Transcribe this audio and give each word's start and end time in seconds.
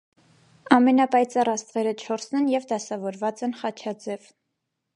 Ամենապայծառ 0.77 1.51
աստղերը 1.51 1.91
չորսն 2.05 2.39
են 2.39 2.49
և 2.53 2.65
դասավորված 2.73 3.45
են 3.49 3.55
խաչաձև։ 3.61 4.27